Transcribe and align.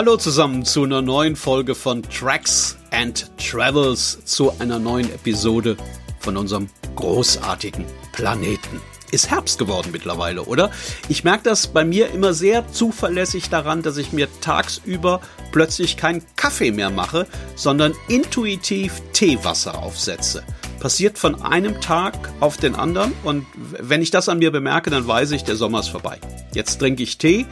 Hallo 0.00 0.16
zusammen 0.16 0.64
zu 0.64 0.84
einer 0.84 1.02
neuen 1.02 1.36
Folge 1.36 1.74
von 1.74 2.02
Tracks 2.02 2.78
and 2.90 3.30
Travels, 3.36 4.24
zu 4.24 4.50
einer 4.58 4.78
neuen 4.78 5.12
Episode 5.12 5.76
von 6.20 6.38
unserem 6.38 6.70
großartigen 6.96 7.84
Planeten. 8.12 8.80
Ist 9.10 9.30
Herbst 9.30 9.58
geworden 9.58 9.90
mittlerweile, 9.92 10.44
oder? 10.44 10.70
Ich 11.10 11.22
merke 11.22 11.42
das 11.42 11.66
bei 11.66 11.84
mir 11.84 12.08
immer 12.12 12.32
sehr 12.32 12.66
zuverlässig 12.72 13.50
daran, 13.50 13.82
dass 13.82 13.98
ich 13.98 14.10
mir 14.10 14.28
tagsüber 14.40 15.20
plötzlich 15.52 15.98
keinen 15.98 16.24
Kaffee 16.34 16.70
mehr 16.70 16.88
mache, 16.88 17.26
sondern 17.54 17.92
intuitiv 18.08 19.02
Teewasser 19.12 19.82
aufsetze 19.82 20.42
passiert 20.80 21.18
von 21.18 21.42
einem 21.42 21.80
Tag 21.80 22.14
auf 22.40 22.56
den 22.56 22.74
anderen 22.74 23.12
und 23.22 23.46
wenn 23.54 24.02
ich 24.02 24.10
das 24.10 24.28
an 24.28 24.38
mir 24.38 24.50
bemerke, 24.50 24.90
dann 24.90 25.06
weiß 25.06 25.30
ich, 25.32 25.44
der 25.44 25.54
Sommer 25.54 25.80
ist 25.80 25.88
vorbei. 25.88 26.18
Jetzt 26.52 26.78
trinke 26.78 27.02
ich 27.02 27.18
Tee, 27.18 27.46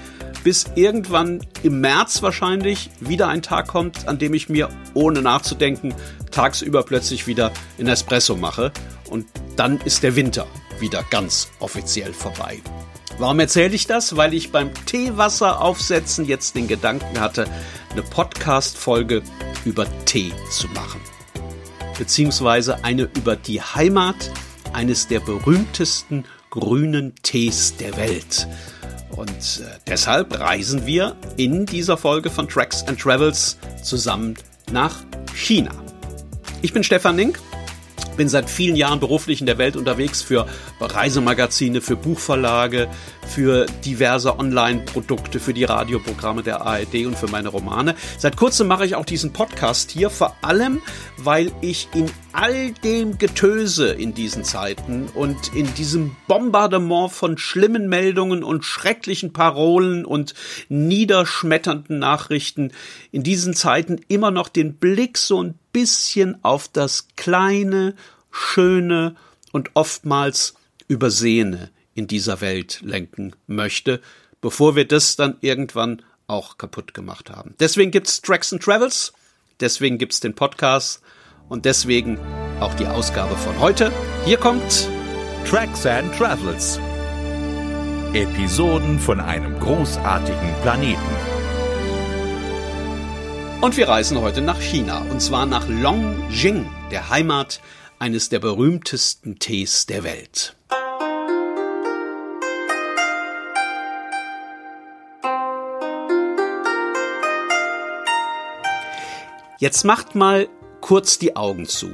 bis 0.48 0.64
irgendwann 0.76 1.42
im 1.62 1.82
März 1.82 2.22
wahrscheinlich 2.22 2.88
wieder 3.00 3.28
ein 3.28 3.42
Tag 3.42 3.68
kommt, 3.68 4.08
an 4.08 4.18
dem 4.18 4.32
ich 4.32 4.48
mir 4.48 4.70
ohne 4.94 5.20
nachzudenken 5.20 5.94
tagsüber 6.30 6.84
plötzlich 6.84 7.26
wieder 7.26 7.52
in 7.76 7.86
Espresso 7.86 8.34
mache 8.34 8.72
und 9.10 9.26
dann 9.56 9.78
ist 9.82 10.04
der 10.04 10.16
Winter 10.16 10.46
wieder 10.80 11.04
ganz 11.10 11.50
offiziell 11.58 12.14
vorbei. 12.14 12.62
Warum 13.18 13.40
erzähle 13.40 13.74
ich 13.74 13.86
das? 13.86 14.16
Weil 14.16 14.32
ich 14.32 14.50
beim 14.50 14.70
Teewasser 14.86 15.60
aufsetzen 15.60 16.24
jetzt 16.24 16.56
den 16.56 16.66
Gedanken 16.66 17.20
hatte, 17.20 17.46
eine 17.90 18.00
Podcast-Folge 18.00 19.20
über 19.66 19.86
Tee 20.06 20.32
zu 20.50 20.66
machen. 20.68 21.02
Beziehungsweise 21.98 22.84
eine 22.84 23.02
über 23.02 23.36
die 23.36 23.60
Heimat 23.60 24.30
eines 24.72 25.08
der 25.08 25.20
berühmtesten 25.20 26.24
grünen 26.48 27.14
Tees 27.22 27.76
der 27.76 27.98
Welt. 27.98 28.48
Und 29.10 29.28
äh, 29.30 29.78
deshalb 29.86 30.38
reisen 30.38 30.86
wir 30.86 31.16
in 31.36 31.66
dieser 31.66 31.96
Folge 31.96 32.30
von 32.30 32.48
Tracks 32.48 32.84
and 32.86 33.00
Travels 33.00 33.58
zusammen 33.82 34.34
nach 34.70 34.96
China. 35.34 35.70
Ich 36.62 36.72
bin 36.72 36.82
Stefan 36.82 37.16
Link 37.16 37.38
bin 38.18 38.28
seit 38.28 38.50
vielen 38.50 38.76
Jahren 38.76 39.00
beruflich 39.00 39.40
in 39.40 39.46
der 39.46 39.56
Welt 39.56 39.76
unterwegs 39.76 40.20
für 40.20 40.46
Reisemagazine, 40.80 41.80
für 41.80 41.96
Buchverlage, 41.96 42.88
für 43.38 43.66
diverse 43.84 44.36
Online-Produkte, 44.36 45.38
für 45.38 45.54
die 45.54 45.62
Radioprogramme 45.62 46.42
der 46.42 46.62
ARD 46.62 47.06
und 47.06 47.16
für 47.16 47.28
meine 47.28 47.50
Romane. 47.50 47.94
Seit 48.18 48.36
kurzem 48.36 48.66
mache 48.66 48.84
ich 48.84 48.96
auch 48.96 49.04
diesen 49.04 49.32
Podcast 49.32 49.92
hier, 49.92 50.10
vor 50.10 50.34
allem, 50.42 50.82
weil 51.18 51.52
ich 51.60 51.86
in 51.94 52.10
all 52.32 52.72
dem 52.72 53.16
Getöse 53.16 53.92
in 53.92 54.12
diesen 54.12 54.42
Zeiten 54.42 55.06
und 55.14 55.54
in 55.54 55.72
diesem 55.74 56.16
Bombardement 56.26 57.12
von 57.12 57.38
schlimmen 57.38 57.88
Meldungen 57.88 58.42
und 58.42 58.64
schrecklichen 58.64 59.32
Parolen 59.32 60.04
und 60.04 60.34
niederschmetternden 60.68 61.96
Nachrichten 61.96 62.72
in 63.12 63.22
diesen 63.22 63.54
Zeiten 63.54 64.00
immer 64.08 64.32
noch 64.32 64.48
den 64.48 64.74
Blick 64.78 65.16
so 65.16 65.40
ein 65.40 65.54
bisschen 65.72 66.42
auf 66.42 66.66
das 66.66 67.06
kleine, 67.14 67.94
schöne 68.32 69.14
und 69.52 69.70
oftmals 69.74 70.54
übersehene 70.88 71.70
in 71.98 72.06
dieser 72.06 72.40
Welt 72.40 72.80
lenken 72.82 73.34
möchte, 73.48 74.00
bevor 74.40 74.76
wir 74.76 74.86
das 74.86 75.16
dann 75.16 75.36
irgendwann 75.40 76.02
auch 76.28 76.56
kaputt 76.56 76.94
gemacht 76.94 77.28
haben. 77.28 77.56
Deswegen 77.58 77.90
gibt's 77.90 78.22
Tracks 78.22 78.52
and 78.52 78.62
Travels, 78.62 79.12
deswegen 79.58 79.98
gibt's 79.98 80.20
den 80.20 80.34
Podcast 80.34 81.02
und 81.48 81.64
deswegen 81.64 82.16
auch 82.60 82.72
die 82.74 82.86
Ausgabe 82.86 83.36
von 83.36 83.58
heute. 83.58 83.92
Hier 84.24 84.38
kommt 84.38 84.88
Tracks 85.44 85.86
and 85.86 86.14
Travels. 86.16 86.78
Episoden 88.12 89.00
von 89.00 89.18
einem 89.18 89.58
großartigen 89.58 90.54
Planeten. 90.62 91.00
Und 93.60 93.76
wir 93.76 93.88
reisen 93.88 94.20
heute 94.20 94.40
nach 94.40 94.60
China, 94.60 95.00
und 95.10 95.20
zwar 95.20 95.46
nach 95.46 95.68
Longjing, 95.68 96.70
der 96.92 97.10
Heimat 97.10 97.60
eines 97.98 98.28
der 98.28 98.38
berühmtesten 98.38 99.40
Tees 99.40 99.86
der 99.86 100.04
Welt. 100.04 100.54
Jetzt 109.60 109.84
macht 109.84 110.14
mal 110.14 110.48
kurz 110.80 111.18
die 111.18 111.34
Augen 111.34 111.66
zu 111.66 111.90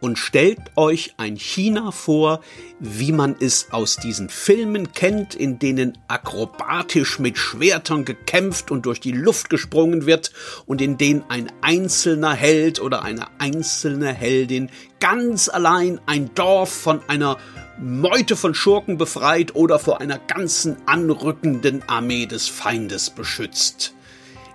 und 0.00 0.18
stellt 0.18 0.58
euch 0.76 1.14
ein 1.16 1.36
China 1.36 1.92
vor, 1.92 2.42
wie 2.78 3.10
man 3.10 3.36
es 3.40 3.68
aus 3.70 3.96
diesen 3.96 4.28
Filmen 4.28 4.92
kennt, 4.92 5.34
in 5.34 5.58
denen 5.58 5.96
akrobatisch 6.08 7.18
mit 7.18 7.38
Schwertern 7.38 8.04
gekämpft 8.04 8.70
und 8.70 8.84
durch 8.84 9.00
die 9.00 9.12
Luft 9.12 9.48
gesprungen 9.48 10.04
wird 10.04 10.30
und 10.66 10.82
in 10.82 10.98
denen 10.98 11.24
ein 11.30 11.50
einzelner 11.62 12.34
Held 12.34 12.82
oder 12.82 13.02
eine 13.02 13.28
einzelne 13.38 14.12
Heldin 14.12 14.68
ganz 15.00 15.48
allein 15.48 16.02
ein 16.04 16.34
Dorf 16.34 16.70
von 16.70 17.00
einer 17.08 17.38
Meute 17.78 18.36
von 18.36 18.52
Schurken 18.52 18.98
befreit 18.98 19.54
oder 19.54 19.78
vor 19.78 20.02
einer 20.02 20.18
ganzen 20.18 20.76
anrückenden 20.84 21.82
Armee 21.88 22.26
des 22.26 22.48
Feindes 22.48 23.08
beschützt. 23.08 23.94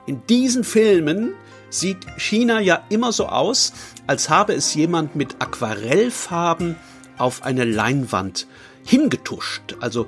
In 0.06 0.22
diesen 0.28 0.64
Filmen 0.64 1.34
sieht 1.80 2.06
China 2.18 2.60
ja 2.60 2.84
immer 2.90 3.12
so 3.12 3.28
aus, 3.28 3.74
als 4.08 4.30
habe 4.30 4.54
es 4.54 4.74
jemand 4.74 5.16
mit 5.16 5.36
Aquarellfarben 5.40 6.76
auf 7.18 7.44
eine 7.44 7.64
Leinwand 7.64 8.48
hingetuscht. 8.84 9.76
Also 9.80 10.08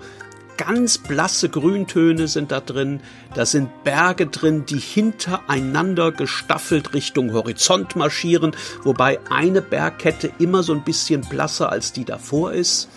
ganz 0.58 0.98
blasse 0.98 1.50
Grüntöne 1.50 2.28
sind 2.28 2.52
da 2.52 2.60
drin, 2.60 3.00
da 3.34 3.46
sind 3.46 3.84
Berge 3.84 4.28
drin, 4.28 4.66
die 4.66 4.80
hintereinander 4.80 6.12
gestaffelt 6.12 6.94
Richtung 6.94 7.32
Horizont 7.32 7.96
marschieren, 7.96 8.56
wobei 8.84 9.20
eine 9.30 9.62
Bergkette 9.62 10.32
immer 10.40 10.64
so 10.64 10.74
ein 10.74 10.84
bisschen 10.84 11.22
blasser 11.22 11.72
als 11.72 11.94
die 11.94 12.06
davor 12.06 12.54
ist. 12.54 12.90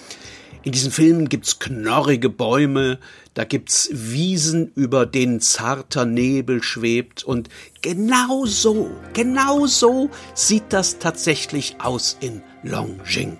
In 0.62 0.72
diesen 0.72 0.90
Filmen 0.90 1.30
gibt's 1.30 1.58
knorrige 1.58 2.28
Bäume, 2.28 2.98
da 3.32 3.44
gibt's 3.44 3.88
Wiesen, 3.92 4.72
über 4.74 5.06
denen 5.06 5.40
zarter 5.40 6.04
Nebel 6.04 6.62
schwebt 6.62 7.24
und 7.24 7.48
genau 7.80 8.44
so, 8.44 8.90
genau 9.14 9.64
so 9.66 10.10
sieht 10.34 10.64
das 10.68 10.98
tatsächlich 10.98 11.76
aus 11.80 12.18
in 12.20 12.42
Longjing. 12.62 13.38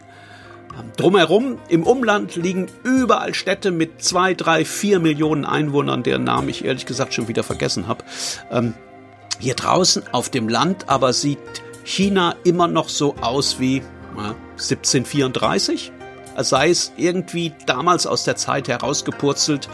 Drumherum 0.96 1.58
im 1.68 1.82
Umland 1.82 2.36
liegen 2.36 2.68
überall 2.84 3.34
Städte 3.34 3.70
mit 3.70 4.02
zwei, 4.02 4.32
drei, 4.32 4.64
vier 4.64 4.98
Millionen 4.98 5.44
Einwohnern, 5.44 6.02
deren 6.02 6.24
Namen 6.24 6.48
ich 6.48 6.64
ehrlich 6.64 6.86
gesagt 6.86 7.12
schon 7.12 7.28
wieder 7.28 7.42
vergessen 7.42 7.86
habe. 7.86 8.02
Ähm, 8.50 8.72
hier 9.38 9.54
draußen 9.54 10.04
auf 10.12 10.30
dem 10.30 10.48
Land 10.48 10.88
aber 10.88 11.12
sieht 11.12 11.38
China 11.84 12.34
immer 12.44 12.66
noch 12.66 12.88
so 12.88 13.16
aus 13.16 13.60
wie 13.60 13.78
äh, 13.78 14.32
1734 14.52 15.92
als 16.40 16.48
sei 16.48 16.70
es 16.70 16.90
irgendwie 16.96 17.52
damals 17.66 18.06
aus 18.06 18.24
der 18.24 18.34
Zeit 18.34 18.66
herausgepurzelt 18.66 19.68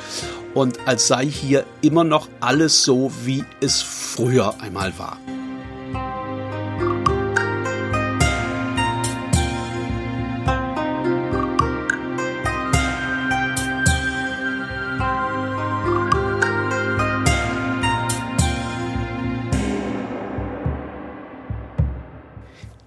und 0.53 0.81
als 0.85 1.07
sei 1.07 1.25
hier 1.25 1.65
immer 1.81 2.03
noch 2.03 2.29
alles 2.41 2.83
so, 2.83 3.13
wie 3.25 3.45
es 3.61 3.83
früher 3.83 4.61
einmal 4.61 4.93
war. 4.99 5.17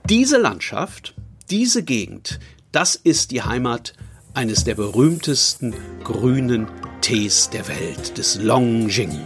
Diese 0.10 0.38
Landschaft, 0.38 1.16
diese 1.50 1.84
Gegend, 1.84 2.42
das 2.72 2.96
ist 2.96 3.32
die 3.32 3.42
Heimat 3.42 3.94
eines 4.34 4.64
der 4.64 4.76
berühmtesten 4.76 5.74
grünen 6.04 6.68
Tees 7.02 7.50
der 7.50 7.68
Welt, 7.68 8.18
des 8.18 8.42
Longjing. 8.42 9.20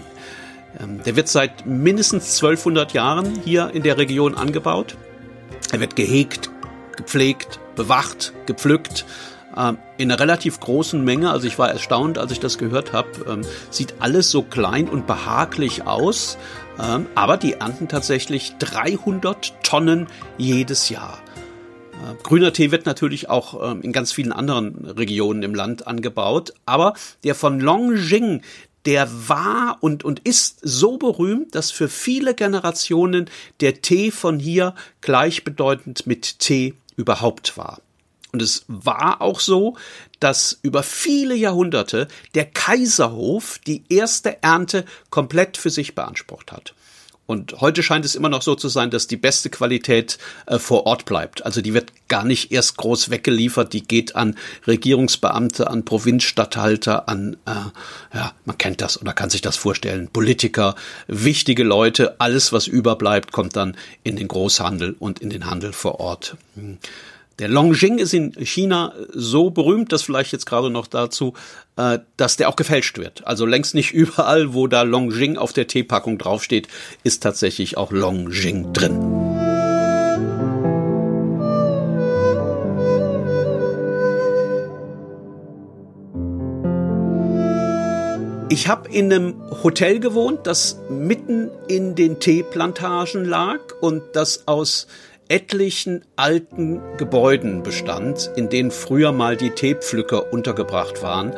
Ähm, 0.79 1.03
der 1.03 1.15
wird 1.15 1.27
seit 1.27 1.65
mindestens 1.65 2.35
1200 2.35 2.93
Jahren 2.93 3.39
hier 3.43 3.71
in 3.73 3.83
der 3.83 3.97
Region 3.97 4.35
angebaut. 4.35 4.95
Er 5.71 5.79
wird 5.79 5.95
gehegt, 5.95 6.49
gepflegt, 6.95 7.59
bewacht, 7.75 8.33
gepflückt 8.45 9.05
ähm, 9.57 9.77
in 9.97 10.09
einer 10.09 10.19
relativ 10.19 10.59
großen 10.59 11.03
Menge. 11.03 11.31
Also 11.31 11.47
ich 11.47 11.59
war 11.59 11.69
erstaunt, 11.69 12.17
als 12.17 12.31
ich 12.31 12.39
das 12.39 12.57
gehört 12.57 12.93
habe. 12.93 13.09
Ähm, 13.27 13.41
sieht 13.69 13.95
alles 13.99 14.31
so 14.31 14.41
klein 14.41 14.87
und 14.87 15.05
behaglich 15.05 15.85
aus, 15.85 16.37
aber 17.13 17.37
die 17.37 17.53
ernten 17.53 17.87
tatsächlich 17.87 18.55
300 18.57 19.53
Tonnen 19.61 20.07
jedes 20.39 20.89
Jahr. 20.89 21.22
Äh, 22.03 22.15
grüner 22.23 22.53
Tee 22.53 22.71
wird 22.71 22.85
natürlich 22.85 23.29
auch 23.29 23.71
ähm, 23.71 23.81
in 23.81 23.91
ganz 23.91 24.11
vielen 24.11 24.31
anderen 24.31 24.85
Regionen 24.85 25.43
im 25.43 25.55
Land 25.55 25.87
angebaut, 25.87 26.53
aber 26.65 26.93
der 27.23 27.35
von 27.35 27.59
Longjing, 27.59 28.41
der 28.85 29.09
war 29.29 29.77
und, 29.81 30.03
und 30.03 30.19
ist 30.19 30.59
so 30.61 30.97
berühmt, 30.97 31.55
dass 31.55 31.71
für 31.71 31.87
viele 31.87 32.35
Generationen 32.35 33.29
der 33.61 33.81
Tee 33.81 34.11
von 34.11 34.39
hier 34.39 34.75
gleichbedeutend 35.01 36.05
mit 36.05 36.39
Tee 36.39 36.73
überhaupt 36.97 37.57
war. 37.57 37.79
Und 38.33 38.41
es 38.41 38.65
war 38.67 39.21
auch 39.21 39.39
so, 39.39 39.77
dass 40.19 40.57
über 40.63 40.83
viele 40.83 41.35
Jahrhunderte 41.35 42.07
der 42.33 42.45
Kaiserhof 42.45 43.59
die 43.65 43.83
erste 43.89 44.41
Ernte 44.41 44.85
komplett 45.11 45.55
für 45.55 45.69
sich 45.69 45.93
beansprucht 45.93 46.51
hat. 46.51 46.73
Und 47.25 47.61
heute 47.61 47.83
scheint 47.83 48.03
es 48.03 48.15
immer 48.15 48.27
noch 48.27 48.41
so 48.41 48.55
zu 48.55 48.67
sein, 48.67 48.89
dass 48.89 49.07
die 49.07 49.15
beste 49.15 49.49
Qualität 49.49 50.17
äh, 50.45 50.59
vor 50.59 50.85
Ort 50.85 51.05
bleibt. 51.05 51.45
Also 51.45 51.61
die 51.61 51.73
wird 51.73 51.91
gar 52.09 52.25
nicht 52.25 52.51
erst 52.51 52.75
groß 52.77 53.11
weggeliefert, 53.11 53.71
die 53.71 53.83
geht 53.83 54.15
an 54.15 54.35
Regierungsbeamte, 54.67 55.69
an 55.69 55.85
Provinzstatthalter, 55.85 57.07
an, 57.07 57.37
äh, 57.45 58.15
ja, 58.15 58.33
man 58.43 58.57
kennt 58.57 58.81
das 58.81 59.01
oder 59.01 59.13
kann 59.13 59.29
sich 59.29 59.41
das 59.41 59.55
vorstellen, 59.55 60.09
Politiker, 60.09 60.75
wichtige 61.07 61.63
Leute, 61.63 62.19
alles 62.19 62.51
was 62.51 62.67
überbleibt, 62.67 63.31
kommt 63.31 63.55
dann 63.55 63.77
in 64.03 64.17
den 64.17 64.27
Großhandel 64.27 64.95
und 64.99 65.19
in 65.19 65.29
den 65.29 65.49
Handel 65.49 65.71
vor 65.71 66.01
Ort. 66.01 66.35
Hm. 66.55 66.77
Der 67.39 67.47
Longjing 67.47 67.97
ist 67.97 68.13
in 68.13 68.31
China 68.33 68.93
so 69.11 69.49
berühmt, 69.49 69.91
dass 69.91 70.03
vielleicht 70.03 70.31
jetzt 70.33 70.45
gerade 70.45 70.69
noch 70.69 70.85
dazu, 70.85 71.33
äh, 71.77 71.97
dass 72.15 72.37
der 72.37 72.47
auch 72.47 72.55
gefälscht 72.55 72.99
wird. 72.99 73.25
Also 73.25 73.47
längst 73.47 73.73
nicht 73.73 73.91
überall, 73.93 74.53
wo 74.53 74.67
da 74.67 74.83
Longjing 74.83 75.37
auf 75.37 75.51
der 75.51 75.67
Teepackung 75.67 76.19
draufsteht, 76.19 76.67
ist 77.03 77.23
tatsächlich 77.23 77.75
auch 77.75 77.91
Longjing 77.91 78.71
drin. 78.71 78.99
Ich 88.49 88.67
habe 88.67 88.87
in 88.89 89.11
einem 89.11 89.33
Hotel 89.63 89.99
gewohnt, 89.99 90.41
das 90.43 90.79
mitten 90.87 91.49
in 91.67 91.95
den 91.95 92.19
Teeplantagen 92.19 93.25
lag 93.25 93.59
und 93.81 94.03
das 94.13 94.47
aus 94.47 94.85
etlichen 95.27 96.03
alten 96.15 96.81
Gebäuden 96.97 97.63
bestand, 97.63 98.31
in 98.35 98.49
denen 98.49 98.71
früher 98.71 99.11
mal 99.11 99.37
die 99.37 99.51
Teepflücker 99.51 100.31
untergebracht 100.31 101.01
waren. 101.01 101.33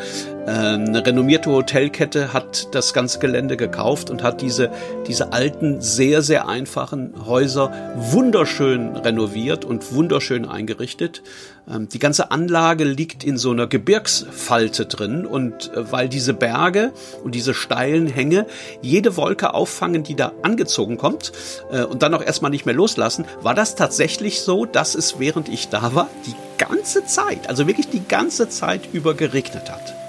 Ähm, 0.47 0.85
eine 0.87 1.05
renommierte 1.05 1.49
Hotelkette 1.49 2.31
hat 2.31 2.75
das 2.75 2.93
ganze 2.93 3.17
Gelände 3.17 3.57
gekauft 3.57 4.11
und 4.11 4.21
hat 4.21 4.41
diese, 4.41 4.69
diese 5.07 5.33
alten, 5.33 5.81
sehr, 5.81 6.21
sehr 6.21 6.47
einfachen 6.47 7.13
Häuser 7.25 7.71
wunderschön 7.95 8.95
renoviert 8.95 9.65
und 9.65 9.93
wunderschön 9.93 10.47
eingerichtet. 10.47 11.23
Ähm, 11.67 11.89
die 11.89 11.97
ganze 11.97 12.29
Anlage 12.29 12.83
liegt 12.83 13.23
in 13.23 13.37
so 13.37 13.51
einer 13.51 13.65
Gebirgsfalte 13.65 14.85
drin 14.85 15.25
und 15.25 15.73
äh, 15.73 15.91
weil 15.91 16.09
diese 16.09 16.35
Berge 16.35 16.93
und 17.23 17.33
diese 17.33 17.55
steilen 17.55 18.05
Hänge 18.05 18.45
jede 18.83 19.17
Wolke 19.17 19.55
auffangen, 19.55 20.03
die 20.03 20.15
da 20.15 20.31
angezogen 20.43 20.97
kommt 20.97 21.31
äh, 21.71 21.83
und 21.83 22.03
dann 22.03 22.13
auch 22.13 22.23
erstmal 22.23 22.51
nicht 22.51 22.67
mehr 22.67 22.75
loslassen, 22.75 23.25
war 23.41 23.55
das 23.55 23.73
tatsächlich 23.73 24.41
so, 24.41 24.65
dass 24.65 24.93
es 24.93 25.19
während 25.19 25.49
ich 25.49 25.69
da 25.69 25.95
war, 25.95 26.07
die 26.27 26.35
ganze 26.57 27.03
Zeit, 27.05 27.49
also 27.49 27.65
wirklich 27.65 27.89
die 27.89 28.07
ganze 28.07 28.47
Zeit 28.47 28.81
über 28.93 29.15
geregnet 29.15 29.71
hat. 29.71 30.04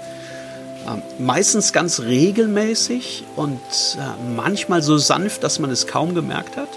Ähm, 0.87 1.01
meistens 1.19 1.73
ganz 1.73 1.99
regelmäßig 2.01 3.25
und 3.35 3.59
äh, 3.97 4.33
manchmal 4.35 4.81
so 4.81 4.97
sanft, 4.97 5.43
dass 5.43 5.59
man 5.59 5.69
es 5.69 5.87
kaum 5.87 6.15
gemerkt 6.15 6.55
hat. 6.57 6.69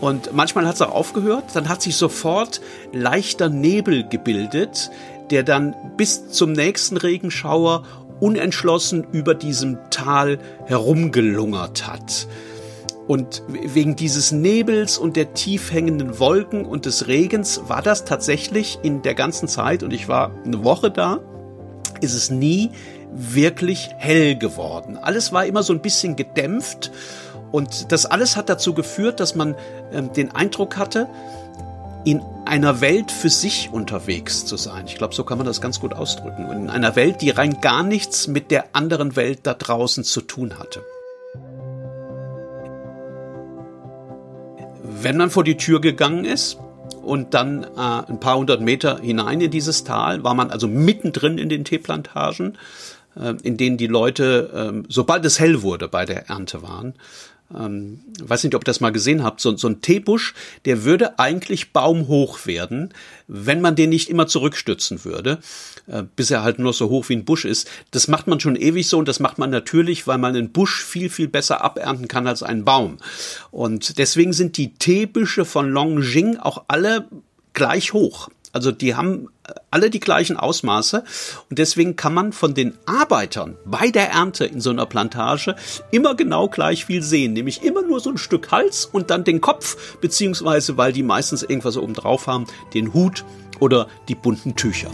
Und 0.00 0.34
manchmal 0.34 0.66
hat 0.66 0.74
es 0.74 0.82
auch 0.82 0.92
aufgehört, 0.92 1.44
dann 1.54 1.68
hat 1.68 1.80
sich 1.80 1.96
sofort 1.96 2.60
leichter 2.92 3.48
Nebel 3.48 4.06
gebildet, 4.06 4.90
der 5.30 5.42
dann 5.42 5.74
bis 5.96 6.28
zum 6.28 6.52
nächsten 6.52 6.98
Regenschauer 6.98 7.84
unentschlossen 8.20 9.06
über 9.12 9.34
diesem 9.34 9.78
Tal 9.90 10.38
herumgelungert 10.66 11.86
hat. 11.86 12.26
Und 13.06 13.42
wegen 13.48 13.96
dieses 13.96 14.32
Nebels 14.32 14.98
und 14.98 15.16
der 15.16 15.32
tief 15.32 15.72
hängenden 15.72 16.18
Wolken 16.18 16.66
und 16.66 16.86
des 16.86 17.06
Regens 17.06 17.62
war 17.68 17.80
das 17.80 18.04
tatsächlich 18.04 18.80
in 18.82 19.02
der 19.02 19.14
ganzen 19.14 19.48
Zeit, 19.48 19.82
und 19.82 19.92
ich 19.92 20.08
war 20.08 20.32
eine 20.44 20.64
Woche 20.64 20.90
da, 20.90 21.20
ist 22.00 22.14
es 22.14 22.30
nie 22.30 22.70
wirklich 23.12 23.90
hell 23.98 24.36
geworden. 24.36 24.96
Alles 24.96 25.32
war 25.32 25.46
immer 25.46 25.62
so 25.62 25.72
ein 25.72 25.80
bisschen 25.80 26.16
gedämpft 26.16 26.90
und 27.52 27.92
das 27.92 28.06
alles 28.06 28.36
hat 28.36 28.48
dazu 28.48 28.74
geführt, 28.74 29.20
dass 29.20 29.34
man 29.34 29.54
ähm, 29.92 30.12
den 30.12 30.34
Eindruck 30.34 30.76
hatte, 30.76 31.08
in 32.04 32.22
einer 32.44 32.80
Welt 32.80 33.10
für 33.10 33.30
sich 33.30 33.70
unterwegs 33.72 34.46
zu 34.46 34.56
sein. 34.56 34.84
Ich 34.86 34.96
glaube, 34.96 35.14
so 35.14 35.24
kann 35.24 35.38
man 35.38 35.46
das 35.46 35.60
ganz 35.60 35.80
gut 35.80 35.92
ausdrücken. 35.92 36.46
Und 36.46 36.56
in 36.56 36.70
einer 36.70 36.94
Welt, 36.94 37.20
die 37.20 37.30
rein 37.30 37.60
gar 37.60 37.82
nichts 37.82 38.28
mit 38.28 38.52
der 38.52 38.66
anderen 38.74 39.16
Welt 39.16 39.40
da 39.42 39.54
draußen 39.54 40.04
zu 40.04 40.20
tun 40.20 40.58
hatte. 40.58 40.84
Wenn 44.82 45.16
man 45.16 45.30
vor 45.30 45.42
die 45.42 45.56
Tür 45.56 45.80
gegangen 45.80 46.24
ist, 46.24 46.58
und 47.06 47.34
dann 47.34 47.64
äh, 47.64 47.68
ein 47.76 48.20
paar 48.20 48.36
hundert 48.36 48.60
Meter 48.60 48.98
hinein 48.98 49.40
in 49.40 49.50
dieses 49.50 49.84
Tal, 49.84 50.24
war 50.24 50.34
man 50.34 50.50
also 50.50 50.68
mittendrin 50.68 51.38
in 51.38 51.48
den 51.48 51.64
Teeplantagen 51.64 52.58
äh, 53.16 53.34
in 53.42 53.56
denen 53.56 53.76
die 53.76 53.86
Leute, 53.86 54.50
ähm, 54.54 54.84
sobald 54.88 55.24
es 55.24 55.40
hell 55.40 55.62
wurde, 55.62 55.88
bei 55.88 56.04
der 56.04 56.28
Ernte 56.28 56.62
waren. 56.62 56.94
Ähm, 57.54 58.00
weiß 58.20 58.42
nicht, 58.44 58.54
ob 58.54 58.62
ihr 58.62 58.64
das 58.64 58.80
mal 58.80 58.90
gesehen 58.90 59.22
habt. 59.22 59.40
So, 59.40 59.56
so 59.56 59.68
ein 59.68 59.80
Teebusch, 59.80 60.34
der 60.64 60.84
würde 60.84 61.18
eigentlich 61.18 61.72
baumhoch 61.72 62.46
werden, 62.46 62.92
wenn 63.28 63.60
man 63.60 63.76
den 63.76 63.90
nicht 63.90 64.08
immer 64.08 64.26
zurückstützen 64.26 65.04
würde, 65.04 65.38
äh, 65.86 66.02
bis 66.16 66.30
er 66.30 66.42
halt 66.42 66.58
nur 66.58 66.72
so 66.72 66.88
hoch 66.88 67.08
wie 67.08 67.16
ein 67.16 67.24
Busch 67.24 67.44
ist. 67.44 67.68
Das 67.92 68.08
macht 68.08 68.26
man 68.26 68.40
schon 68.40 68.56
ewig 68.56 68.88
so 68.88 68.98
und 68.98 69.06
das 69.06 69.20
macht 69.20 69.38
man 69.38 69.50
natürlich, 69.50 70.06
weil 70.06 70.18
man 70.18 70.34
einen 70.34 70.50
Busch 70.50 70.84
viel, 70.84 71.08
viel 71.08 71.28
besser 71.28 71.62
abernten 71.62 72.08
kann 72.08 72.26
als 72.26 72.42
einen 72.42 72.64
Baum. 72.64 72.98
Und 73.50 73.98
deswegen 73.98 74.32
sind 74.32 74.56
die 74.56 74.74
Teebüsche 74.74 75.44
von 75.44 75.70
Longjing 75.70 76.38
auch 76.38 76.64
alle 76.68 77.08
gleich 77.52 77.92
hoch. 77.92 78.28
Also 78.56 78.72
die 78.72 78.94
haben 78.94 79.28
äh, 79.46 79.52
alle 79.70 79.90
die 79.90 80.00
gleichen 80.00 80.38
Ausmaße 80.38 81.04
und 81.50 81.58
deswegen 81.58 81.94
kann 81.94 82.14
man 82.14 82.32
von 82.32 82.54
den 82.54 82.72
Arbeitern 82.86 83.58
bei 83.66 83.90
der 83.90 84.10
Ernte 84.10 84.46
in 84.46 84.62
so 84.62 84.70
einer 84.70 84.86
Plantage 84.86 85.56
immer 85.90 86.14
genau 86.14 86.48
gleich 86.48 86.86
viel 86.86 87.02
sehen, 87.02 87.34
nämlich 87.34 87.62
immer 87.62 87.82
nur 87.82 88.00
so 88.00 88.08
ein 88.08 88.16
Stück 88.16 88.50
Hals 88.50 88.86
und 88.86 89.10
dann 89.10 89.24
den 89.24 89.42
Kopf, 89.42 89.98
beziehungsweise 90.00 90.78
weil 90.78 90.94
die 90.94 91.02
meistens 91.02 91.42
irgendwas 91.42 91.76
oben 91.76 91.92
drauf 91.92 92.28
haben, 92.28 92.46
den 92.72 92.94
Hut 92.94 93.26
oder 93.60 93.88
die 94.08 94.14
bunten 94.14 94.56
Tücher. 94.56 94.90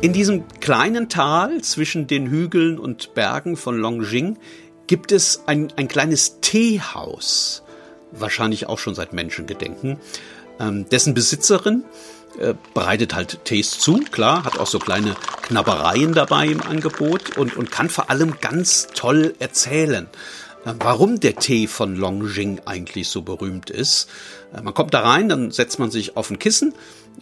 In 0.00 0.12
diesem 0.12 0.46
kleinen 0.60 1.08
Tal 1.08 1.60
zwischen 1.62 2.06
den 2.06 2.28
Hügeln 2.28 2.78
und 2.78 3.14
Bergen 3.14 3.56
von 3.56 3.76
Longjing 3.76 4.38
gibt 4.86 5.10
es 5.10 5.42
ein, 5.46 5.72
ein 5.74 5.88
kleines 5.88 6.40
Teehaus, 6.40 7.64
wahrscheinlich 8.12 8.66
auch 8.68 8.78
schon 8.78 8.94
seit 8.94 9.12
Menschengedenken, 9.12 9.98
ähm, 10.60 10.88
dessen 10.88 11.14
Besitzerin 11.14 11.82
äh, 12.38 12.54
bereitet 12.74 13.16
halt 13.16 13.44
Tees 13.44 13.80
zu, 13.80 13.98
klar, 14.12 14.44
hat 14.44 14.60
auch 14.60 14.68
so 14.68 14.78
kleine 14.78 15.16
Knabbereien 15.42 16.12
dabei 16.12 16.46
im 16.46 16.62
Angebot 16.62 17.36
und, 17.36 17.56
und 17.56 17.72
kann 17.72 17.90
vor 17.90 18.08
allem 18.08 18.36
ganz 18.40 18.86
toll 18.94 19.34
erzählen, 19.40 20.06
äh, 20.06 20.08
warum 20.64 21.20
der 21.20 21.36
Tee 21.36 21.66
von 21.66 21.96
Longjing 21.96 22.60
eigentlich 22.64 23.08
so 23.08 23.22
berühmt 23.22 23.70
ist. 23.70 24.08
Äh, 24.52 24.62
man 24.62 24.74
kommt 24.74 24.94
da 24.94 25.00
rein, 25.00 25.28
dann 25.28 25.50
setzt 25.50 25.78
man 25.78 25.90
sich 25.90 26.16
auf 26.16 26.30
ein 26.30 26.38
Kissen, 26.38 26.74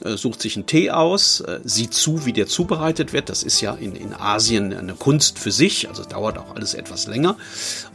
äh, 0.04 0.16
sucht 0.16 0.42
sich 0.42 0.56
einen 0.56 0.66
Tee 0.66 0.90
aus, 0.90 1.40
äh, 1.40 1.60
sieht 1.64 1.94
zu, 1.94 2.26
wie 2.26 2.32
der 2.32 2.46
zubereitet 2.46 3.12
wird. 3.12 3.28
Das 3.28 3.42
ist 3.42 3.60
ja 3.60 3.74
in, 3.74 3.94
in 3.94 4.14
Asien 4.14 4.72
eine 4.72 4.94
Kunst 4.94 5.38
für 5.38 5.52
sich, 5.52 5.88
also 5.88 6.04
dauert 6.04 6.38
auch 6.38 6.54
alles 6.54 6.74
etwas 6.74 7.06
länger. 7.06 7.36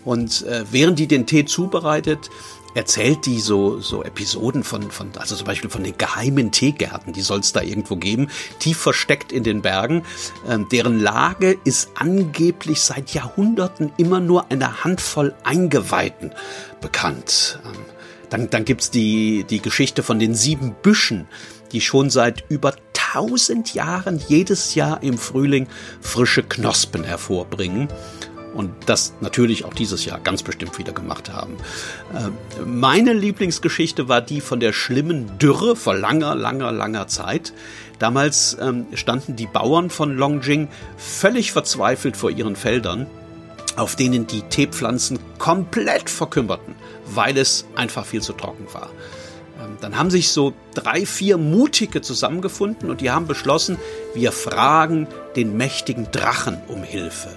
Und 0.06 0.46
äh, 0.46 0.64
während 0.72 1.00
die 1.00 1.08
den 1.08 1.26
Tee 1.26 1.46
zubereitet, 1.46 2.30
erzählt 2.76 3.26
die 3.26 3.40
so, 3.40 3.80
so 3.80 4.04
Episoden 4.04 4.64
von, 4.64 4.92
von, 4.92 5.12
also 5.18 5.36
zum 5.36 5.46
Beispiel 5.46 5.70
von 5.70 5.84
den 5.84 5.98
geheimen 5.98 6.52
Teegärten, 6.52 7.14
die 7.14 7.22
soll 7.22 7.40
es 7.40 7.54
da 7.54 7.62
irgendwo 7.62 7.96
geben, 7.96 8.30
tief 8.60 8.78
versteckt 8.78 9.32
in 9.32 9.44
den 9.44 9.62
Bergen. 9.62 10.04
Ähm, 10.48 10.68
deren 10.72 11.00
Lage 11.00 11.58
ist 11.64 11.92
angeblich 11.96 12.82
seit 12.82 13.14
Jahrhunderten 13.14 13.92
immer 13.98 14.20
nur 14.20 14.52
einer 14.52 14.84
Handvoll 14.84 15.34
Eingeweihten 15.44 16.32
bekannt. 16.80 17.60
Ähm, 17.66 17.72
dann, 18.30 18.50
dann 18.50 18.66
gibt's 18.66 18.92
die, 18.92 19.44
die 19.44 19.62
Geschichte 19.62 20.04
von 20.04 20.20
den 20.20 20.36
sieben 20.36 20.74
Büschen, 20.82 21.28
die 21.74 21.82
schon 21.82 22.10
seit 22.10 22.50
über 22.50 22.76
tausend 22.94 23.74
Jahren 23.74 24.22
jedes 24.28 24.76
Jahr 24.76 25.04
im 25.04 25.18
Frühling 25.18 25.68
frische 26.00 26.44
Knospen 26.44 27.04
hervorbringen 27.04 27.90
und 28.54 28.72
das 28.86 29.14
natürlich 29.22 29.66
auch 29.66 29.74
dieses 29.74 30.06
Jahr 30.06 30.20
ganz 30.20 30.44
bestimmt 30.44 30.78
wieder 30.78 30.92
gemacht 30.92 31.32
haben. 31.32 31.58
Äh, 32.14 32.64
meine 32.66 33.14
Lieblingsgeschichte 33.14 34.08
war 34.08 34.22
die 34.22 34.42
von 34.42 34.60
der 34.60 34.74
schlimmen 34.74 35.38
Dürre 35.40 35.76
vor 35.76 35.96
langer, 35.96 36.36
langer, 36.36 36.72
langer 36.72 37.08
Zeit. 37.08 37.54
Damals 38.00 38.58
ähm, 38.60 38.88
standen 38.94 39.36
die 39.36 39.48
Bauern 39.48 39.90
von 39.90 40.16
Longjing 40.16 40.68
völlig 40.98 41.52
verzweifelt 41.52 42.18
vor 42.18 42.32
ihren 42.32 42.56
Feldern, 42.56 43.08
auf 43.78 43.96
denen 43.96 44.28
die 44.28 44.42
Teepflanzen 44.42 45.20
komplett 45.38 46.10
verkümmerten, 46.10 46.76
weil 47.06 47.38
es 47.38 47.66
einfach 47.76 48.06
viel 48.06 48.22
zu 48.22 48.34
trocken 48.34 48.68
war. 48.74 48.90
Ähm, 49.62 49.78
dann 49.80 49.98
haben 49.98 50.10
sich 50.10 50.32
so 50.32 50.54
drei, 50.74 51.06
vier 51.06 51.38
Mutige 51.38 52.02
zusammengefunden 52.02 52.90
und 52.90 53.02
die 53.02 53.12
haben 53.12 53.28
beschlossen, 53.28 53.78
wir 54.14 54.32
fragen 54.32 55.08
den 55.36 55.56
mächtigen 55.56 56.12
Drachen 56.12 56.58
um 56.68 56.84
Hilfe. 56.84 57.30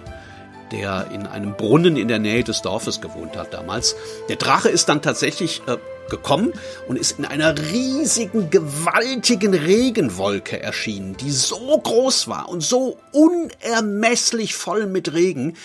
Der 0.78 1.08
in 1.12 1.26
einem 1.26 1.56
Brunnen 1.56 1.96
in 1.96 2.08
der 2.08 2.18
Nähe 2.18 2.44
des 2.44 2.62
Dorfes 2.62 3.00
gewohnt 3.00 3.36
hat 3.36 3.54
damals. 3.54 3.96
Der 4.28 4.36
Drache 4.36 4.68
ist 4.68 4.88
dann 4.88 5.02
tatsächlich 5.02 5.62
äh, 5.66 5.76
gekommen 6.10 6.52
und 6.88 6.98
ist 6.98 7.18
in 7.18 7.24
einer 7.24 7.56
riesigen, 7.56 8.50
gewaltigen 8.50 9.54
Regenwolke 9.54 10.60
erschienen, 10.60 11.16
die 11.16 11.30
so 11.30 11.78
groß 11.78 12.28
war 12.28 12.48
und 12.48 12.62
so 12.62 12.98
unermesslich 13.12 14.54
voll 14.54 14.86
mit 14.86 15.12
Regen, 15.12 15.56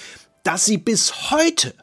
dass 0.43 0.65
sie 0.65 0.77
bis 0.77 1.31
heute 1.31 1.73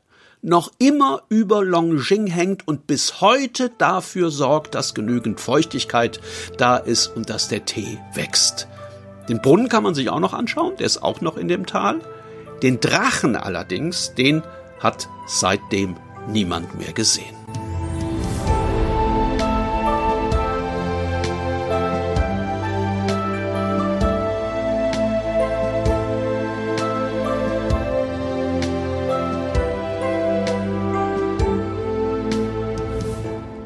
noch 0.43 0.71
immer 0.79 1.23
über 1.29 1.65
Longjing 1.65 2.29
hängt 2.29 2.69
und 2.69 2.87
bis 2.87 3.21
heute 3.21 3.71
dafür 3.79 4.31
sorgt, 4.31 4.75
dass 4.75 4.95
genügend 4.95 5.41
Feuchtigkeit 5.41 6.21
da 6.57 6.77
ist 6.77 7.09
und 7.09 7.29
dass 7.31 7.49
der 7.49 7.65
Tee 7.65 7.99
wächst. 8.15 8.69
Den 9.29 9.43
Brunnen 9.43 9.69
kann 9.69 9.83
man 9.83 9.95
sich 9.95 10.09
auch 10.09 10.21
noch 10.21 10.35
anschauen, 10.35 10.77
der 10.77 10.87
ist 10.87 11.03
auch 11.03 11.21
noch 11.21 11.37
in 11.37 11.49
dem 11.49 11.67
Tal. 11.67 12.01
Den 12.63 12.81
Drachen 12.81 13.37
allerdings, 13.37 14.15
den 14.15 14.43
hat 14.81 15.09
seitdem 15.27 15.97
niemand 16.29 16.79
mehr 16.79 16.93
gesehen. 16.93 17.37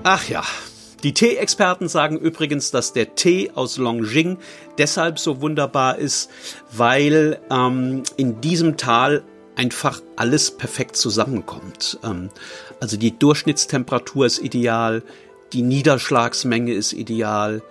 Ach 0.02 0.28
ja, 0.28 0.42
die 1.02 1.14
Tee-Experten 1.14 1.88
sagen 1.88 2.18
übrigens, 2.18 2.70
dass 2.70 2.92
der 2.92 3.14
Tee 3.14 3.50
aus 3.54 3.78
Longjing 3.78 4.38
deshalb 4.78 5.18
so 5.18 5.40
wunderbar 5.40 5.98
ist, 5.98 6.30
weil 6.72 7.38
ähm, 7.50 8.02
in 8.16 8.40
diesem 8.40 8.76
Tal 8.76 9.22
einfach 9.56 10.00
alles 10.16 10.50
perfekt 10.50 10.96
zusammenkommt. 10.96 11.98
Ähm, 12.04 12.30
also 12.80 12.96
die 12.96 13.18
Durchschnittstemperatur 13.18 14.26
ist 14.26 14.38
ideal, 14.38 15.02
die 15.52 15.62
Niederschlagsmenge 15.62 16.72
ist 16.72 16.92
ideal, 16.92 17.62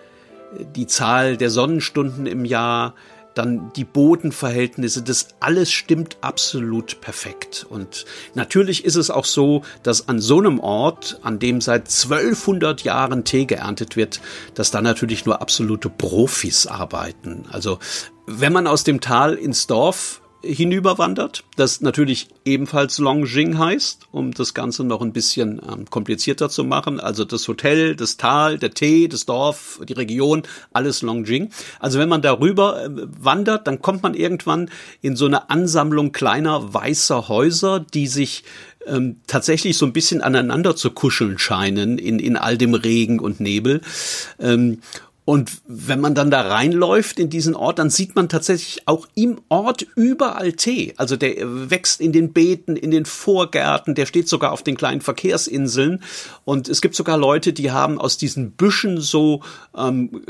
die 0.76 0.88
Zahl 0.88 1.38
der 1.38 1.50
Sonnenstunden 1.50 2.26
im 2.26 2.46
Jahr, 2.46 2.96
dann 3.40 3.72
die 3.74 3.86
Bodenverhältnisse, 3.86 5.02
das 5.02 5.30
alles 5.40 5.72
stimmt 5.72 6.18
absolut 6.20 7.00
perfekt. 7.00 7.66
Und 7.70 8.06
natürlich 8.36 8.84
ist 8.84 8.98
es 8.98 9.10
auch 9.10 9.24
so, 9.24 9.64
dass 9.82 10.10
an 10.10 10.20
so 10.20 10.40
einem 10.40 10.60
Ort, 10.60 11.22
an 11.24 11.40
dem 11.40 11.62
seit 11.62 11.84
1200 11.84 12.84
Jahren 12.84 13.24
Tee 13.24 13.46
geerntet 13.46 13.96
wird, 13.96 14.20
dass 14.56 14.72
da 14.72 14.82
natürlich 14.82 15.26
nur 15.26 15.42
absolute 15.42 15.90
Profis 15.90 16.68
arbeiten. 16.68 17.46
Also 17.50 17.80
wenn 18.26 18.52
man 18.52 18.68
aus 18.68 18.84
dem 18.84 19.00
Tal 19.00 19.36
ins 19.36 19.68
Dorf 19.68 20.22
hinüberwandert, 20.42 21.44
das 21.58 21.82
natürlich 21.82 22.30
ebenfalls 22.46 22.98
Longjing 22.98 23.58
heißt, 23.58 24.08
um 24.12 24.32
das 24.32 24.54
Ganze 24.54 24.84
noch 24.84 25.02
ein 25.02 25.12
bisschen 25.12 25.62
ähm, 25.70 25.86
komplizierter 25.90 26.50
zu 26.50 26.64
machen. 26.64 27.00
Also 27.00 27.26
das 27.26 27.48
Hotel, 27.48 27.96
das 27.96 28.18
Tal, 28.18 28.58
der 28.58 28.72
Tee, 28.72 29.08
das 29.08 29.26
Dorf, 29.26 29.82
die 29.88 29.94
Region, 29.94 30.44
alles 30.72 31.02
Longjing. 31.02 31.50
Also 31.80 32.00
wenn 32.00 32.10
man 32.10 32.22
darüber 32.22 32.86
äh, 32.86 32.90
wandert, 32.90 33.68
dann 33.68 33.82
kommt 33.82 34.04
man 34.04 34.14
irgendwann 34.14 34.70
in 35.02 35.16
so 35.16 35.26
eine 35.26 35.50
Ansammlung 35.50 36.12
kleiner 36.12 36.74
weißer 36.74 37.28
Häuser, 37.28 37.80
die 37.80 38.08
sich 38.08 38.44
ähm, 38.88 39.18
tatsächlich 39.28 39.78
so 39.78 39.86
ein 39.86 39.94
bisschen 39.94 40.22
aneinander 40.22 40.76
zu 40.76 40.92
kuscheln 40.92 41.38
scheinen 41.38 41.98
in, 41.98 42.20
in 42.20 42.38
all 42.38 42.58
dem 42.58 42.74
Regen 42.74 43.20
und 43.20 43.40
Nebel. 43.40 43.82
Ähm, 44.40 44.80
und 45.30 45.62
wenn 45.68 46.00
man 46.00 46.16
dann 46.16 46.32
da 46.32 46.42
reinläuft 46.42 47.20
in 47.20 47.30
diesen 47.30 47.56
Ort, 47.56 47.78
dann 47.78 47.92
sieht 47.92 48.16
man 48.16 48.30
tatsächlich 48.30 48.88
auch 48.88 49.08
im 49.14 49.40
Ort 49.48 49.86
überall 49.96 50.54
Tee. 50.54 50.96
Also 50.98 51.18
der 51.18 51.70
wächst 51.70 52.02
in 52.02 52.12
den 52.12 52.34
Beeten, 52.34 52.76
in 52.76 52.90
den 52.90 53.06
Vorgärten, 53.06 53.94
der 53.94 54.08
steht 54.08 54.28
sogar 54.28 54.52
auf 54.52 54.64
den 54.64 54.76
kleinen 54.76 55.02
Verkehrsinseln. 55.02 56.02
Und 56.46 56.68
es 56.68 56.82
gibt 56.82 56.96
sogar 56.96 57.16
Leute, 57.16 57.54
die 57.54 57.70
haben 57.70 58.02
aus 58.02 58.18
diesen 58.18 58.54
Büschen 58.54 59.00
so 59.00 59.44
ähm, 59.78 60.24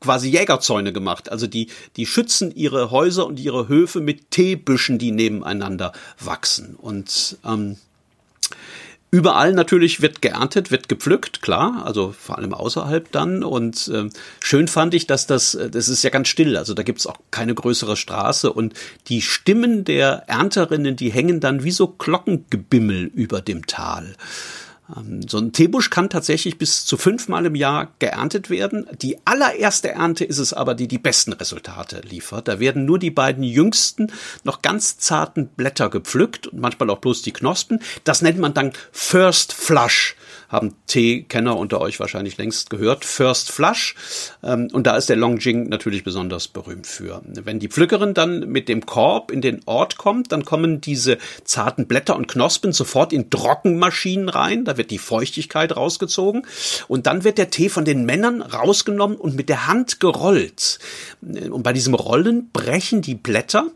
quasi 0.00 0.28
Jägerzäune 0.30 0.92
gemacht. 0.92 1.30
Also 1.30 1.46
die, 1.46 1.68
die 1.96 2.04
schützen 2.04 2.50
ihre 2.52 2.90
Häuser 2.90 3.28
und 3.28 3.38
ihre 3.38 3.68
Höfe 3.68 4.00
mit 4.00 4.32
Teebüschen, 4.32 4.98
die 4.98 5.12
nebeneinander 5.12 5.92
wachsen. 6.18 6.74
Und 6.74 7.38
ähm, 7.44 7.76
Überall 9.16 9.54
natürlich 9.54 10.02
wird 10.02 10.20
geerntet, 10.20 10.70
wird 10.70 10.90
gepflückt, 10.90 11.40
klar, 11.40 11.86
also 11.86 12.12
vor 12.12 12.36
allem 12.36 12.52
außerhalb 12.52 13.10
dann. 13.12 13.42
Und 13.42 13.88
äh, 13.88 14.10
schön 14.40 14.68
fand 14.68 14.92
ich, 14.92 15.06
dass 15.06 15.26
das, 15.26 15.54
äh, 15.54 15.70
das 15.70 15.88
ist 15.88 16.02
ja 16.02 16.10
ganz 16.10 16.28
still, 16.28 16.54
also 16.54 16.74
da 16.74 16.82
gibt's 16.82 17.06
auch 17.06 17.16
keine 17.30 17.54
größere 17.54 17.96
Straße. 17.96 18.52
Und 18.52 18.74
die 19.08 19.22
Stimmen 19.22 19.84
der 19.84 20.24
Ernterinnen, 20.26 20.96
die 20.96 21.10
hängen 21.10 21.40
dann 21.40 21.64
wie 21.64 21.70
so 21.70 21.88
Glockengebimmel 21.88 23.04
über 23.06 23.40
dem 23.40 23.66
Tal. 23.66 24.16
Ähm, 24.94 25.26
so 25.28 25.38
ein 25.38 25.52
Teebusch 25.52 25.90
kann 25.90 26.10
tatsächlich 26.10 26.58
bis 26.58 26.84
zu 26.84 26.96
fünfmal 26.96 27.46
im 27.46 27.54
Jahr 27.54 27.88
geerntet 27.98 28.50
werden. 28.50 28.86
Die 29.00 29.18
allererste 29.24 29.90
Ernte 29.90 30.24
ist 30.24 30.38
es 30.38 30.52
aber, 30.52 30.74
die 30.74 30.88
die 30.88 30.98
besten 30.98 31.32
Resultate 31.32 32.00
liefert. 32.00 32.48
Da 32.48 32.60
werden 32.60 32.84
nur 32.84 32.98
die 32.98 33.10
beiden 33.10 33.42
jüngsten, 33.42 34.12
noch 34.44 34.62
ganz 34.62 34.98
zarten 34.98 35.48
Blätter 35.48 35.88
gepflückt 35.88 36.46
und 36.46 36.60
manchmal 36.60 36.90
auch 36.90 36.98
bloß 36.98 37.22
die 37.22 37.32
Knospen. 37.32 37.80
Das 38.04 38.22
nennt 38.22 38.38
man 38.38 38.54
dann 38.54 38.72
First 38.92 39.52
Flush 39.52 40.16
haben 40.48 40.74
Teekenner 40.86 41.56
unter 41.56 41.80
euch 41.80 41.98
wahrscheinlich 42.00 42.36
längst 42.36 42.70
gehört. 42.70 43.04
First 43.04 43.50
Flush. 43.50 43.94
Ähm, 44.42 44.68
und 44.72 44.86
da 44.86 44.96
ist 44.96 45.08
der 45.08 45.16
Longjing 45.16 45.68
natürlich 45.68 46.04
besonders 46.04 46.48
berühmt 46.48 46.86
für. 46.86 47.22
Wenn 47.24 47.58
die 47.58 47.68
Pflückerin 47.68 48.14
dann 48.14 48.48
mit 48.48 48.68
dem 48.68 48.86
Korb 48.86 49.30
in 49.30 49.40
den 49.40 49.60
Ort 49.66 49.98
kommt, 49.98 50.32
dann 50.32 50.44
kommen 50.44 50.80
diese 50.80 51.18
zarten 51.44 51.86
Blätter 51.86 52.16
und 52.16 52.28
Knospen 52.28 52.72
sofort 52.72 53.12
in 53.12 53.30
Trockenmaschinen 53.30 54.28
rein. 54.28 54.64
Da 54.64 54.76
wird 54.76 54.90
die 54.90 54.98
Feuchtigkeit 54.98 55.76
rausgezogen. 55.76 56.46
Und 56.88 57.06
dann 57.06 57.24
wird 57.24 57.38
der 57.38 57.50
Tee 57.50 57.68
von 57.68 57.84
den 57.84 58.04
Männern 58.04 58.42
rausgenommen 58.42 59.16
und 59.16 59.36
mit 59.36 59.48
der 59.48 59.66
Hand 59.66 60.00
gerollt. 60.00 60.78
Und 61.22 61.62
bei 61.62 61.72
diesem 61.72 61.94
Rollen 61.94 62.50
brechen 62.50 63.02
die 63.02 63.14
Blätter 63.14 63.66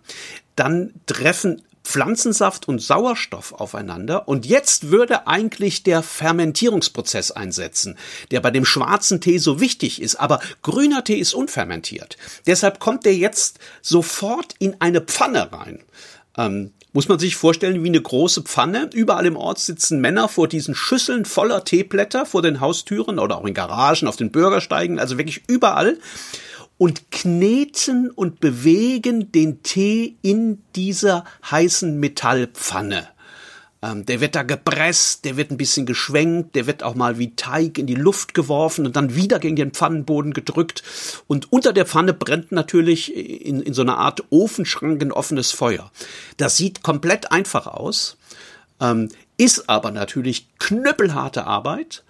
dann 0.61 0.93
treffen 1.07 1.62
Pflanzensaft 1.90 2.68
und 2.68 2.80
Sauerstoff 2.80 3.52
aufeinander 3.52 4.28
und 4.28 4.47
jetzt 4.47 4.90
würde 4.90 5.26
eigentlich 5.26 5.82
der 5.82 6.02
Fermentierungsprozess 6.02 7.32
einsetzen, 7.32 7.99
der 8.30 8.40
bei 8.40 8.52
dem 8.52 8.64
schwarzen 8.64 9.20
Tee 9.20 9.38
so 9.38 9.61
wichtig 9.61 10.00
ist, 10.00 10.14
aber 10.14 10.38
grüner 10.62 11.02
Tee 11.02 11.18
ist 11.18 11.35
unfermentiert. 11.35 12.16
Deshalb 12.47 12.78
kommt 12.78 13.04
der 13.04 13.16
jetzt 13.16 13.59
sofort 13.82 14.54
in 14.61 14.76
eine 14.78 15.00
Pfanne 15.00 15.52
rein. 15.52 15.80
Ähm, 16.38 16.73
muss 16.92 17.09
man 17.09 17.18
sich 17.18 17.37
vorstellen 17.37 17.82
wie 17.85 17.88
eine 17.88 18.00
große 18.00 18.42
Pfanne. 18.42 18.90
Überall 18.92 19.26
im 19.26 19.37
Ort 19.37 19.59
sitzen 19.59 20.00
Männer 20.00 20.28
vor 20.28 20.49
diesen 20.49 20.75
Schüsseln 20.75 21.25
voller 21.25 21.64
Teeblätter 21.64 22.26
vor 22.26 22.42
den 22.42 22.61
Haustüren 22.61 23.18
oder 23.18 23.38
auch 23.38 23.44
in 23.44 23.54
Garagen, 23.54 24.09
auf 24.09 24.16
den 24.16 24.32
Bürgersteigen, 24.32 24.99
also 24.99 25.18
wirklich 25.18 25.42
überall 25.47 25.99
und 26.81 27.11
kneten 27.11 28.11
und 28.11 28.41
bewegen 28.41 29.31
den 29.33 29.63
Tee 29.63 30.17
in 30.23 30.63
dieser 30.75 31.27
heißen 31.51 32.01
Metallpfanne. 32.01 33.07
Ähm, 33.83 34.07
der 34.07 34.23
wird 34.23 34.35
da 34.35 34.45
gepresst, 34.45 35.27
der 35.27 35.37
wird 35.37 35.51
ein 35.51 35.59
bisschen 35.59 35.85
geschwenkt, 35.85 36.55
der 36.55 36.67
wird 36.67 36.83
auch 36.83 36.95
mal 36.95 37.19
wie 37.19 37.37
Teig 37.37 37.77
in 37.77 37.87
die 37.87 37.97
Luft 37.97 38.33
geworfen 38.33 38.87
und 38.87 38.97
dann 38.97 39.15
wieder 39.15 39.39
gegen 39.41 39.57
den 39.57 39.73
Pfannenboden 39.73 40.33
gedrückt. 40.33 40.83
Und 41.27 41.53
unter 41.53 41.75
der 41.75 41.85
Pfanne 41.85 42.15
brennt 42.15 42.51
natürlich 42.51 43.15
in, 43.15 43.61
in 43.61 43.75
so 43.75 43.83
einer 43.83 43.99
Art 43.99 44.25
Ofenschrank 44.31 45.03
ein 45.03 45.13
offenes 45.13 45.53
Feuer. 45.53 45.93
Das 46.39 46.57
sieht 46.57 46.83
komplett 46.83 47.31
einfach 47.31 47.67
aus, 47.67 48.17
ähm, 48.81 49.11
ist 49.37 49.69
aber 49.69 49.91
natürlich 49.91 50.47
knüppelharte 50.59 51.47
Arbeit 51.47 52.05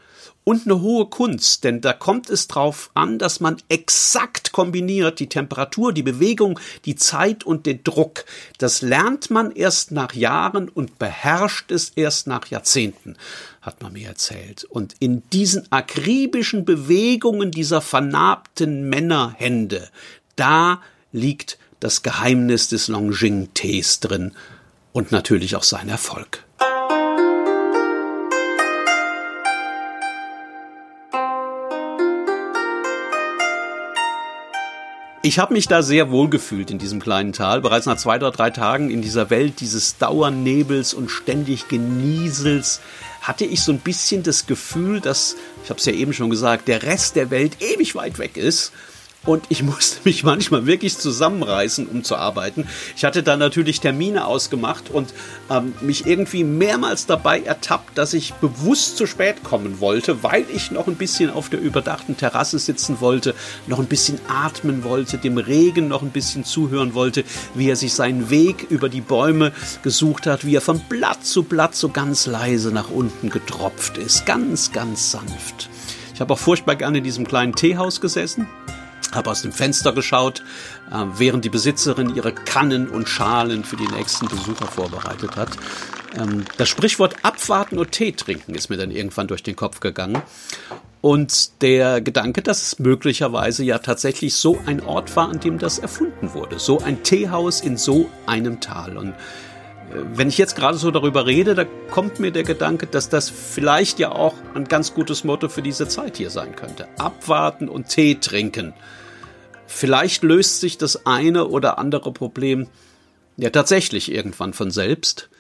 und 0.50 0.66
eine 0.66 0.80
hohe 0.80 1.06
Kunst, 1.06 1.62
denn 1.62 1.80
da 1.80 1.92
kommt 1.92 2.28
es 2.28 2.48
drauf 2.48 2.90
an, 2.94 3.20
dass 3.20 3.38
man 3.38 3.58
exakt 3.68 4.50
kombiniert 4.50 5.20
die 5.20 5.28
Temperatur, 5.28 5.92
die 5.92 6.02
Bewegung, 6.02 6.58
die 6.86 6.96
Zeit 6.96 7.44
und 7.44 7.66
den 7.66 7.84
Druck. 7.84 8.24
Das 8.58 8.82
lernt 8.82 9.30
man 9.30 9.52
erst 9.52 9.92
nach 9.92 10.12
Jahren 10.12 10.68
und 10.68 10.98
beherrscht 10.98 11.70
es 11.70 11.90
erst 11.90 12.26
nach 12.26 12.46
Jahrzehnten, 12.46 13.14
hat 13.62 13.80
man 13.80 13.92
mir 13.92 14.08
erzählt. 14.08 14.64
Und 14.64 14.96
in 14.98 15.22
diesen 15.30 15.70
akribischen 15.70 16.64
Bewegungen 16.64 17.52
dieser 17.52 17.80
vernarbten 17.80 18.88
Männerhände, 18.88 19.88
da 20.34 20.82
liegt 21.12 21.58
das 21.78 22.02
Geheimnis 22.02 22.66
des 22.66 22.88
Longjing-Tees 22.88 24.00
drin 24.00 24.32
und 24.90 25.12
natürlich 25.12 25.54
auch 25.54 25.62
sein 25.62 25.88
Erfolg. 25.88 26.44
Ich 35.22 35.38
habe 35.38 35.52
mich 35.52 35.68
da 35.68 35.82
sehr 35.82 36.10
wohl 36.10 36.30
gefühlt 36.30 36.70
in 36.70 36.78
diesem 36.78 36.98
kleinen 36.98 37.34
Tal. 37.34 37.60
Bereits 37.60 37.84
nach 37.84 37.98
zwei 37.98 38.16
oder 38.16 38.30
drei 38.30 38.48
Tagen 38.48 38.90
in 38.90 39.02
dieser 39.02 39.28
Welt 39.28 39.60
dieses 39.60 39.98
Dauernebels 39.98 40.94
und 40.94 41.10
ständig 41.10 41.68
Geniesels 41.68 42.80
hatte 43.20 43.44
ich 43.44 43.62
so 43.62 43.70
ein 43.70 43.80
bisschen 43.80 44.22
das 44.22 44.46
Gefühl, 44.46 45.02
dass, 45.02 45.36
ich 45.62 45.68
habe 45.68 45.78
es 45.78 45.84
ja 45.84 45.92
eben 45.92 46.14
schon 46.14 46.30
gesagt, 46.30 46.68
der 46.68 46.84
Rest 46.84 47.16
der 47.16 47.30
Welt 47.30 47.60
ewig 47.60 47.94
weit 47.94 48.18
weg 48.18 48.38
ist 48.38 48.72
und 49.26 49.44
ich 49.48 49.62
musste 49.70 50.00
mich 50.04 50.24
manchmal 50.24 50.66
wirklich 50.66 50.96
zusammenreißen, 50.96 51.86
um 51.86 52.04
zu 52.04 52.16
arbeiten. 52.16 52.66
Ich 52.96 53.04
hatte 53.04 53.22
da 53.22 53.36
natürlich 53.36 53.80
Termine 53.80 54.26
ausgemacht 54.26 54.90
und 54.90 55.12
ähm, 55.50 55.74
mich 55.80 56.06
irgendwie 56.06 56.44
mehrmals 56.44 57.06
dabei 57.06 57.40
ertappt, 57.40 57.96
dass 57.98 58.14
ich 58.14 58.34
bewusst 58.34 58.96
zu 58.96 59.06
spät 59.06 59.42
kommen 59.44 59.80
wollte, 59.80 60.22
weil 60.22 60.44
ich 60.54 60.70
noch 60.70 60.86
ein 60.86 60.96
bisschen 60.96 61.30
auf 61.30 61.48
der 61.48 61.60
überdachten 61.60 62.16
Terrasse 62.16 62.58
sitzen 62.58 63.00
wollte, 63.00 63.34
noch 63.66 63.78
ein 63.78 63.86
bisschen 63.86 64.18
atmen 64.28 64.84
wollte, 64.84 65.18
dem 65.18 65.38
Regen 65.38 65.88
noch 65.88 66.02
ein 66.02 66.10
bisschen 66.10 66.44
zuhören 66.44 66.94
wollte, 66.94 67.24
wie 67.54 67.68
er 67.68 67.76
sich 67.76 67.94
seinen 67.94 68.30
Weg 68.30 68.66
über 68.70 68.88
die 68.88 69.00
Bäume 69.00 69.52
gesucht 69.82 70.26
hat, 70.26 70.44
wie 70.44 70.56
er 70.56 70.60
von 70.60 70.80
Blatt 70.88 71.24
zu 71.24 71.42
Blatt 71.42 71.74
so 71.74 71.88
ganz 71.88 72.26
leise 72.26 72.70
nach 72.70 72.90
unten 72.90 73.30
getropft 73.30 73.98
ist, 73.98 74.26
ganz, 74.26 74.72
ganz 74.72 75.10
sanft. 75.10 75.68
Ich 76.14 76.20
habe 76.20 76.34
auch 76.34 76.38
furchtbar 76.38 76.76
gerne 76.76 76.98
in 76.98 77.04
diesem 77.04 77.26
kleinen 77.26 77.54
Teehaus 77.54 78.00
gesessen, 78.00 78.46
habe 79.12 79.30
aus 79.30 79.42
dem 79.42 79.52
Fenster 79.52 79.92
geschaut, 79.92 80.42
äh, 80.90 81.04
während 81.16 81.44
die 81.44 81.50
Besitzerin 81.50 82.14
ihre 82.14 82.32
Kannen 82.32 82.88
und 82.88 83.08
Schalen 83.08 83.64
für 83.64 83.76
die 83.76 83.88
nächsten 83.88 84.28
Besucher 84.28 84.66
vorbereitet 84.66 85.36
hat. 85.36 85.50
Ähm, 86.16 86.44
das 86.56 86.68
Sprichwort 86.68 87.16
abwarten 87.22 87.78
und 87.78 87.92
Tee 87.92 88.12
trinken 88.12 88.54
ist 88.54 88.70
mir 88.70 88.76
dann 88.76 88.90
irgendwann 88.90 89.28
durch 89.28 89.42
den 89.42 89.56
Kopf 89.56 89.80
gegangen. 89.80 90.22
Und 91.00 91.62
der 91.62 92.02
Gedanke, 92.02 92.42
dass 92.42 92.62
es 92.62 92.78
möglicherweise 92.78 93.64
ja 93.64 93.78
tatsächlich 93.78 94.34
so 94.34 94.58
ein 94.66 94.82
Ort 94.82 95.16
war, 95.16 95.30
an 95.30 95.40
dem 95.40 95.58
das 95.58 95.78
erfunden 95.78 96.34
wurde. 96.34 96.58
So 96.58 96.80
ein 96.80 97.02
Teehaus 97.02 97.62
in 97.62 97.78
so 97.78 98.10
einem 98.26 98.60
Tal. 98.60 98.98
Und 98.98 99.14
wenn 99.92 100.28
ich 100.28 100.38
jetzt 100.38 100.56
gerade 100.56 100.78
so 100.78 100.90
darüber 100.90 101.26
rede, 101.26 101.54
da 101.54 101.64
kommt 101.90 102.20
mir 102.20 102.30
der 102.30 102.44
Gedanke, 102.44 102.86
dass 102.86 103.08
das 103.08 103.28
vielleicht 103.28 103.98
ja 103.98 104.12
auch 104.12 104.34
ein 104.54 104.64
ganz 104.64 104.94
gutes 104.94 105.24
Motto 105.24 105.48
für 105.48 105.62
diese 105.62 105.88
Zeit 105.88 106.16
hier 106.16 106.30
sein 106.30 106.54
könnte. 106.54 106.86
Abwarten 106.98 107.68
und 107.68 107.88
Tee 107.88 108.16
trinken. 108.16 108.72
Vielleicht 109.72 110.24
löst 110.24 110.60
sich 110.60 110.78
das 110.78 111.06
eine 111.06 111.46
oder 111.46 111.78
andere 111.78 112.12
Problem 112.12 112.66
ja 113.36 113.50
tatsächlich 113.50 114.10
irgendwann 114.10 114.52
von 114.52 114.72
selbst. 114.72 115.30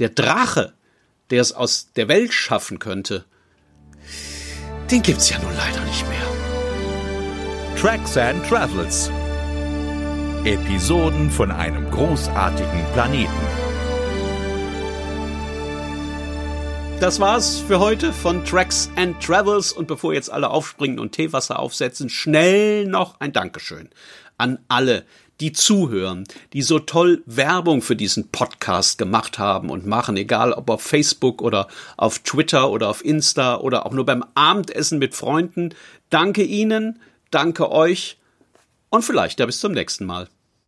Der 0.00 0.08
Drache, 0.08 0.74
der 1.30 1.40
es 1.40 1.52
aus 1.52 1.92
der 1.94 2.08
Welt 2.08 2.34
schaffen 2.34 2.80
könnte, 2.80 3.24
den 4.90 5.00
gibt's 5.00 5.30
ja 5.30 5.38
nun 5.38 5.54
leider 5.56 5.80
nicht 5.84 6.06
mehr. 6.08 7.76
Tracks 7.80 8.16
and 8.16 8.44
Travels. 8.46 9.10
Episoden 10.44 11.30
von 11.30 11.52
einem 11.52 11.88
großartigen 11.90 12.84
Planeten. 12.92 13.67
Das 17.00 17.20
war's 17.20 17.60
für 17.60 17.78
heute 17.78 18.12
von 18.12 18.44
Tracks 18.44 18.90
and 18.96 19.22
Travels. 19.22 19.72
Und 19.72 19.86
bevor 19.86 20.14
jetzt 20.14 20.32
alle 20.32 20.50
aufspringen 20.50 20.98
und 20.98 21.12
Teewasser 21.12 21.60
aufsetzen, 21.60 22.10
schnell 22.10 22.86
noch 22.86 23.20
ein 23.20 23.32
Dankeschön 23.32 23.88
an 24.36 24.58
alle, 24.66 25.04
die 25.38 25.52
zuhören, 25.52 26.24
die 26.52 26.62
so 26.62 26.80
toll 26.80 27.22
Werbung 27.24 27.82
für 27.82 27.94
diesen 27.94 28.30
Podcast 28.30 28.98
gemacht 28.98 29.38
haben 29.38 29.70
und 29.70 29.86
machen, 29.86 30.16
egal 30.16 30.52
ob 30.52 30.68
auf 30.70 30.82
Facebook 30.82 31.40
oder 31.40 31.68
auf 31.96 32.18
Twitter 32.18 32.68
oder 32.68 32.88
auf 32.88 33.04
Insta 33.04 33.58
oder 33.58 33.86
auch 33.86 33.92
nur 33.92 34.04
beim 34.04 34.24
Abendessen 34.34 34.98
mit 34.98 35.14
Freunden. 35.14 35.74
Danke 36.10 36.42
Ihnen, 36.42 36.98
danke 37.30 37.70
euch 37.70 38.18
und 38.90 39.04
vielleicht 39.04 39.38
ja 39.38 39.46
bis 39.46 39.60
zum 39.60 39.70
nächsten 39.70 40.04
Mal. 40.04 40.28